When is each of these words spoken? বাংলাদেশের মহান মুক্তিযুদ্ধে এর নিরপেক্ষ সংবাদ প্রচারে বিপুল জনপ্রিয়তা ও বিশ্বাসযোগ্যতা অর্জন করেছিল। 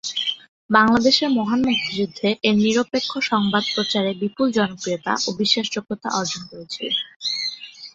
বাংলাদেশের 0.69 1.29
মহান 1.31 1.59
মুক্তিযুদ্ধে 1.67 2.27
এর 2.43 2.55
নিরপেক্ষ 2.59 3.11
সংবাদ 3.31 3.63
প্রচারে 3.73 4.11
বিপুল 4.21 4.47
জনপ্রিয়তা 4.51 5.13
ও 5.19 5.39
বিশ্বাসযোগ্যতা 5.39 6.07
অর্জন 6.19 6.41
করেছিল। 6.49 6.91